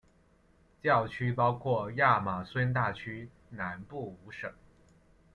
[0.81, 4.51] 教区包括亚马孙大区南部五省。